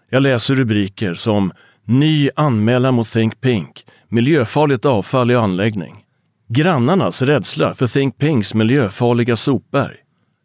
[0.09, 1.51] Jag läser rubriker som
[1.85, 6.05] Ny anmälan mot Think Pink, miljöfarligt avfall i anläggning.
[6.49, 9.95] Grannarnas rädsla för Think Pinks miljöfarliga sopberg.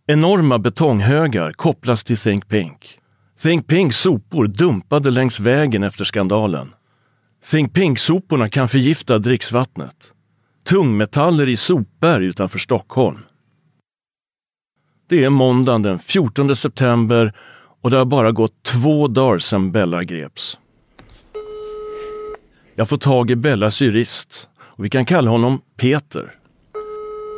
[0.07, 2.99] Enorma betonghögar kopplas till Think Pink.
[3.43, 6.69] Think Pinks sopor dumpade längs vägen efter skandalen.
[7.45, 10.13] Think Pink-soporna kan förgifta dricksvattnet.
[10.65, 13.19] Tungmetaller i sopberg utanför Stockholm.
[15.09, 17.33] Det är måndagen den 14 september
[17.83, 20.59] och det har bara gått två dagar sedan Bella greps.
[22.75, 26.35] Jag får tag i Bellas jurist och vi kan kalla honom Peter.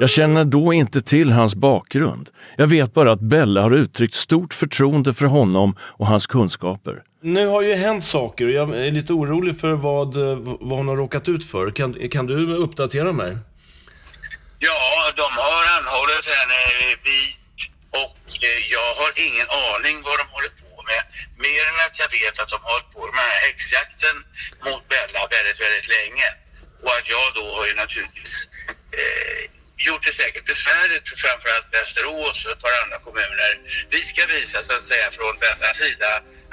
[0.01, 2.31] Jag känner då inte till hans bakgrund.
[2.57, 7.03] Jag vet bara att Bella har uttryckt stort förtroende för honom och hans kunskaper.
[7.21, 10.17] Nu har ju hänt saker och jag är lite orolig för vad,
[10.69, 11.71] vad hon har råkat ut för.
[11.71, 13.39] Kan, kan du uppdatera mig?
[14.59, 16.61] Ja, de har anhållit henne
[18.03, 21.03] och eh, jag har ingen aning vad de håller på med.
[21.47, 24.17] Mer än att jag vet att de har hållit på med den här häxjakten
[24.67, 26.29] mot Bella väldigt, väldigt länge.
[26.83, 28.35] Och att jag då har ju naturligtvis
[29.01, 29.43] eh,
[29.87, 33.53] gjort det säkert besvärligt för framförallt Västerås och ett par andra kommuner.
[33.91, 36.11] Vi ska visa så att säga från Bellas sida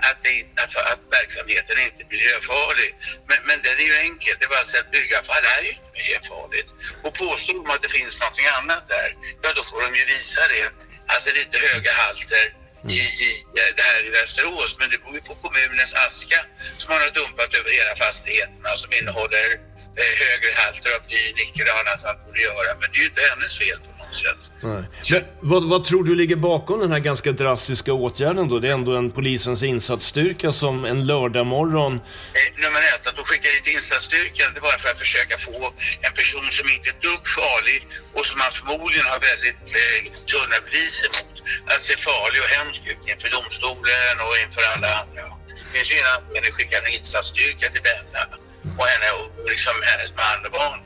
[0.07, 2.89] att, det, att, att verksamheten inte är miljöfarlig.
[3.29, 6.69] Men, men den är ju enkel, det är bara att byggavfall är ju inte miljöfarligt.
[7.05, 9.09] Och påstår de att det finns någonting annat där,
[9.43, 10.67] ja då får de ju visa det.
[11.13, 12.45] Alltså lite höga halter
[12.89, 12.99] i,
[13.29, 13.31] i
[13.75, 16.39] det här i Västerås, men det beror ju på kommunens aska
[16.77, 19.59] som man har dumpat över hela fastigheterna som innehåller eh,
[20.03, 22.69] högre halter av bly, nickel och annat att borde göra.
[22.79, 24.41] Men det är ju inte hennes fel på något sätt.
[24.63, 24.83] Nej.
[25.11, 28.59] Men, vad, vad tror du ligger bakom den här ganska drastiska åtgärden då?
[28.59, 31.93] Det är ändå en polisens insatsstyrka som en lördagmorgon...
[31.93, 35.73] Eh, nummer ett, att de skickar dit insatsstyrkan det är bara för att försöka få
[36.07, 37.81] en person som inte är dugg farlig
[38.15, 41.35] och som man förmodligen har väldigt eh, tunna bevis emot
[41.71, 45.25] att se farlig och hemsk ut inför domstolen och inför alla andra.
[45.65, 48.23] Det finns ju ingen anledning att skicka en insatsstyrka till Bella
[48.77, 50.79] och henne och liksom hennes man och barn.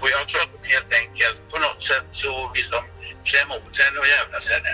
[0.00, 2.80] Och jag tror att helt enkelt på något sätt så vill de
[3.28, 4.72] klämma åt henne och jävlas henne.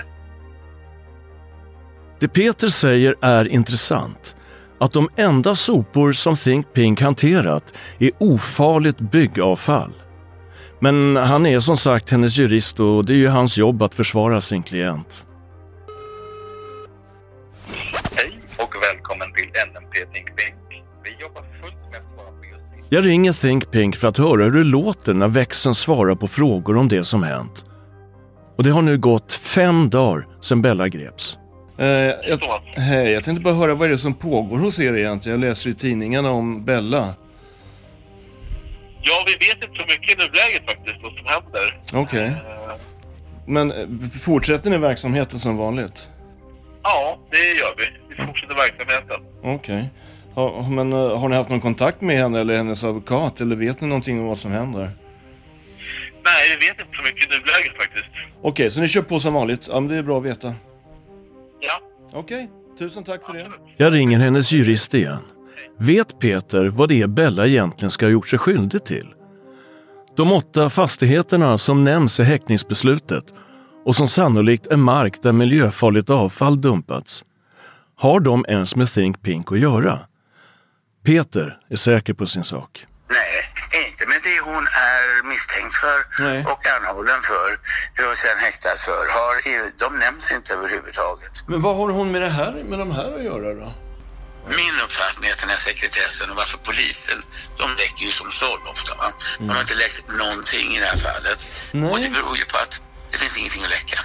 [2.20, 4.36] Det Peter säger är intressant.
[4.80, 9.92] Att de enda sopor som Think Pink hanterat är ofarligt byggavfall.
[10.80, 14.40] Men han är som sagt hennes jurist och det är ju hans jobb att försvara
[14.40, 15.26] sin klient.
[18.16, 20.61] Hej och välkommen till NMP Think Pink.
[22.92, 26.76] Jag ringer Think Pink för att höra hur det låter när växeln svarar på frågor
[26.76, 27.64] om det som hänt.
[28.56, 31.38] Och det har nu gått fem dagar sedan Bella greps.
[31.78, 32.38] Eh, jag,
[32.74, 35.40] hej, jag tänkte bara höra vad är det som pågår hos er egentligen?
[35.42, 37.14] Jag läser i tidningarna om Bella.
[39.02, 41.80] Ja, vi vet inte så mycket i nuläget faktiskt vad som händer.
[41.92, 42.26] Okej.
[42.26, 42.76] Eh,
[43.46, 46.08] Men eh, fortsätter ni verksamheten som vanligt?
[46.82, 48.14] ja, det gör vi.
[48.14, 49.20] Vi fortsätter verksamheten.
[49.42, 49.90] Okej.
[50.34, 53.40] Ja, men eh, har ni haft någon kontakt med henne eller hennes advokat?
[53.40, 54.90] Eller vet ni någonting om vad som händer?
[56.24, 58.04] Nej, vi vet inte så mycket i nuläget faktiskt.
[58.42, 59.60] Okej, så ni kör på som vanligt?
[59.68, 60.54] Ja, men det är bra att veta.
[61.60, 61.80] Ja.
[62.18, 63.50] Okej, tusen tack för det.
[63.76, 65.22] Jag ringer hennes jurist igen.
[65.78, 69.14] Vet Peter vad det är Bella egentligen ska ha gjort sig skyldig till?
[70.16, 73.24] De åtta fastigheterna som nämns i häktningsbeslutet
[73.84, 77.24] och som sannolikt är mark där miljöfarligt avfall dumpats.
[77.96, 79.98] Har de ens med Think Pink att göra?
[81.04, 82.86] Peter är säker på sin sak.
[83.10, 83.38] Nej,
[83.88, 86.44] inte med det hon är misstänkt för Nej.
[86.52, 87.50] och anhållen för
[88.10, 89.04] och sen häktad för.
[89.18, 89.34] Har,
[89.78, 91.44] de nämns inte överhuvudtaget.
[91.46, 93.74] Men vad har hon med det här, med de här att göra då?
[94.46, 97.18] Min uppfattning är att den här sekretessen och varför polisen,
[97.58, 98.94] de läcker ju som såll ofta.
[98.94, 99.12] Va?
[99.38, 101.48] De har inte läckt någonting i det här fallet.
[101.72, 101.90] Nej.
[101.90, 102.82] Och det beror ju på att
[103.12, 103.98] det finns ingenting att läcka.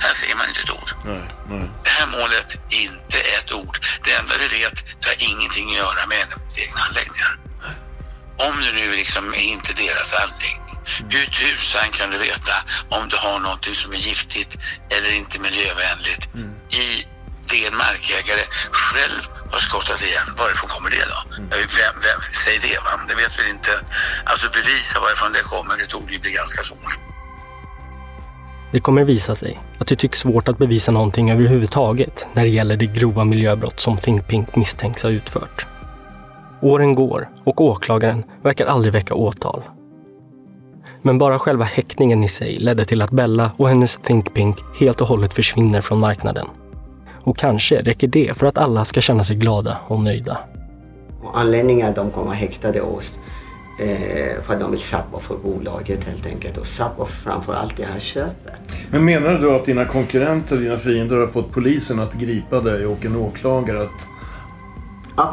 [0.00, 0.90] Här ser man inte ett ord.
[1.04, 1.70] Nej, nej.
[1.84, 3.78] Det här målet, inte ett ord.
[4.04, 7.38] Det enda vi vet, det har ingenting att göra med egna anläggningar.
[8.38, 10.76] Om det nu liksom är inte deras anläggning,
[11.10, 12.54] hur tusan kan du veta
[12.90, 14.56] om du har någonting som är giftigt
[14.90, 16.28] eller inte miljövänligt
[16.70, 17.06] i
[17.48, 20.34] det en markägare själv har skottat igen?
[20.38, 21.22] Varifrån kommer det då?
[21.50, 23.80] Vem, vem, säg det va, det vet vi inte.
[24.24, 27.11] Alltså bevisa varifrån det kommer, det tog ju bli ganska svårt.
[28.72, 32.76] Det kommer visa sig att det tycks svårt att bevisa någonting överhuvudtaget när det gäller
[32.76, 35.66] det grova miljöbrott som Think Pink misstänks ha utfört.
[36.60, 39.62] Åren går och åklagaren verkar aldrig väcka åtal.
[41.02, 45.00] Men bara själva häktningen i sig ledde till att Bella och hennes Think Pink helt
[45.00, 46.46] och hållet försvinner från marknaden.
[47.24, 50.38] Och kanske räcker det för att alla ska känna sig glada och nöjda.
[51.34, 53.18] Anledningen att de kommer häktade oss
[53.82, 57.84] eh, för att de vill sappa för bolaget helt enkelt och sappa framför allt det
[57.84, 58.76] här köpet.
[58.90, 63.04] Men menar du att dina konkurrenter, dina fiender har fått polisen att gripa dig och
[63.04, 63.90] en åklagare att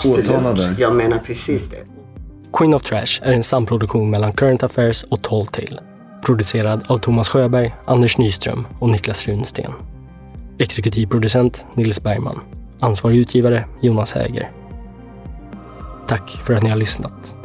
[0.06, 0.66] åtala dig?
[0.66, 1.84] Absolut, jag menar precis det.
[2.54, 5.82] Queen of Trash är en samproduktion mellan Current Affairs och Tall Tale.
[6.26, 9.72] Producerad av Thomas Sjöberg, Anders Nyström och Niklas Runsten.
[10.60, 12.40] Exekutivproducent Nils Bergman.
[12.80, 14.52] Ansvarig utgivare Jonas Häger.
[16.08, 17.39] Tack för att ni har lyssnat.